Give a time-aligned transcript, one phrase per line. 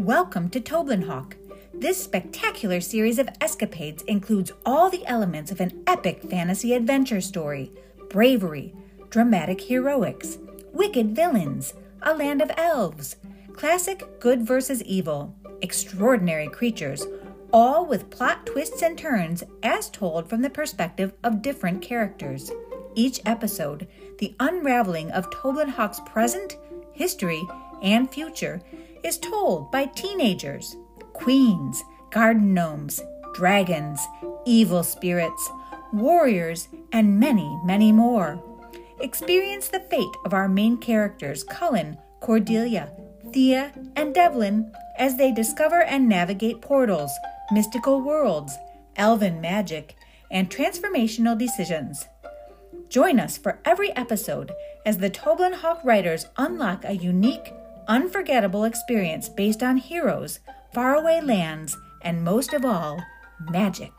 [0.00, 1.34] Welcome to Toblanhawke.
[1.74, 7.70] This spectacular series of escapades includes all the elements of an epic fantasy adventure story
[8.08, 8.74] bravery,
[9.10, 10.38] dramatic heroics,
[10.72, 13.16] wicked villains, a land of elves,
[13.52, 17.06] classic good versus evil, extraordinary creatures,
[17.52, 22.50] all with plot twists and turns as told from the perspective of different characters.
[22.94, 23.86] Each episode,
[24.16, 26.56] the unraveling of Toblanhawke's present,
[26.94, 27.42] history,
[27.82, 28.62] and future
[29.04, 30.76] is told by teenagers,
[31.12, 33.00] queens, garden gnomes,
[33.34, 34.00] dragons,
[34.46, 35.50] evil spirits,
[35.92, 38.42] warriors, and many, many more.
[39.00, 42.90] Experience the fate of our main characters, Cullen, Cordelia,
[43.32, 47.10] Thea, and Devlin, as they discover and navigate portals,
[47.50, 48.56] mystical worlds,
[48.96, 49.96] elven magic,
[50.30, 52.06] and transformational decisions.
[52.88, 54.52] Join us for every episode
[54.84, 57.52] as the Toblanhawke writers unlock a unique,
[57.90, 60.38] unforgettable experience based on heroes,
[60.72, 63.02] faraway lands, and most of all,
[63.50, 63.92] magic.